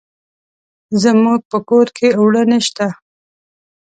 [1.03, 2.85] زموږ په کور کې اوړه نشته.